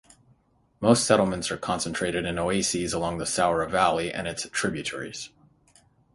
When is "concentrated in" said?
1.57-2.39